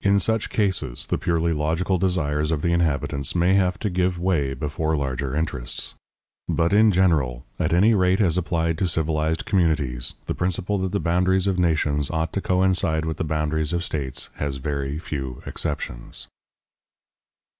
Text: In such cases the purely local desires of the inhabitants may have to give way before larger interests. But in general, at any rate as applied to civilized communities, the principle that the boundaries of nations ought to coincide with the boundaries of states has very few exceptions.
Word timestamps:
In 0.00 0.18
such 0.18 0.50
cases 0.50 1.06
the 1.06 1.18
purely 1.18 1.52
local 1.52 1.98
desires 1.98 2.50
of 2.50 2.62
the 2.62 2.72
inhabitants 2.72 3.36
may 3.36 3.54
have 3.54 3.78
to 3.78 3.88
give 3.88 4.18
way 4.18 4.52
before 4.52 4.96
larger 4.96 5.36
interests. 5.36 5.94
But 6.48 6.72
in 6.72 6.90
general, 6.90 7.44
at 7.60 7.72
any 7.72 7.94
rate 7.94 8.20
as 8.20 8.36
applied 8.36 8.76
to 8.78 8.88
civilized 8.88 9.44
communities, 9.44 10.14
the 10.26 10.34
principle 10.34 10.78
that 10.78 10.90
the 10.90 10.98
boundaries 10.98 11.46
of 11.46 11.60
nations 11.60 12.10
ought 12.10 12.32
to 12.32 12.40
coincide 12.40 13.04
with 13.04 13.18
the 13.18 13.22
boundaries 13.24 13.72
of 13.72 13.84
states 13.84 14.30
has 14.34 14.56
very 14.56 14.98
few 14.98 15.44
exceptions. 15.46 16.26